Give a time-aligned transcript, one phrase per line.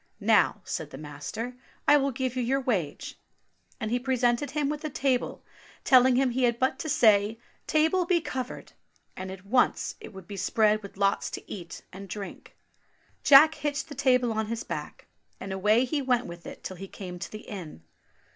[0.19, 1.55] "Now," said the master,
[1.87, 3.19] "I will give you your wage";
[3.79, 5.45] and he presented him with a table,
[5.83, 8.73] telling him he had but to say, "Table, be covered,"
[9.15, 12.55] and at once it would be spread with lots to eat and drink.
[13.21, 15.05] Jack hitched the table on his back,
[15.39, 17.83] and away he went with it till he came to the inn.